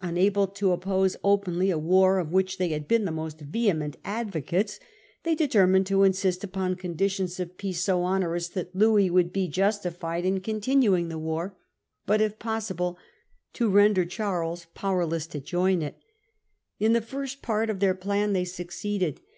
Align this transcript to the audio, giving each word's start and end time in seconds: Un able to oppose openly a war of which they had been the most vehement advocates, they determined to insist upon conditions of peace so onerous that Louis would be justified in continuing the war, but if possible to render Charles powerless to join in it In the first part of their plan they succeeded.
Un 0.00 0.16
able 0.16 0.46
to 0.46 0.72
oppose 0.72 1.18
openly 1.22 1.68
a 1.68 1.76
war 1.78 2.18
of 2.18 2.32
which 2.32 2.56
they 2.56 2.68
had 2.70 2.88
been 2.88 3.04
the 3.04 3.10
most 3.12 3.40
vehement 3.42 3.98
advocates, 4.06 4.80
they 5.22 5.34
determined 5.34 5.84
to 5.84 6.02
insist 6.02 6.42
upon 6.42 6.74
conditions 6.76 7.38
of 7.38 7.58
peace 7.58 7.82
so 7.84 8.02
onerous 8.02 8.48
that 8.48 8.74
Louis 8.74 9.10
would 9.10 9.34
be 9.34 9.48
justified 9.48 10.24
in 10.24 10.40
continuing 10.40 11.10
the 11.10 11.18
war, 11.18 11.58
but 12.06 12.22
if 12.22 12.38
possible 12.38 12.96
to 13.52 13.68
render 13.68 14.06
Charles 14.06 14.64
powerless 14.74 15.26
to 15.26 15.40
join 15.40 15.82
in 15.82 15.88
it 15.88 15.98
In 16.80 16.94
the 16.94 17.02
first 17.02 17.42
part 17.42 17.68
of 17.68 17.78
their 17.80 17.94
plan 17.94 18.32
they 18.32 18.46
succeeded. 18.46 19.20